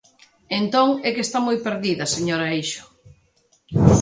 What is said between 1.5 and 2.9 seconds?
perdida, señora Eixo.